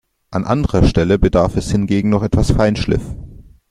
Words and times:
An 0.31 0.45
anderer 0.45 0.83
Stelle 0.83 1.19
bedarf 1.19 1.55
es 1.57 1.69
hingegen 1.69 2.09
noch 2.09 2.23
etwas 2.23 2.49
Feinschliff. 2.49 3.03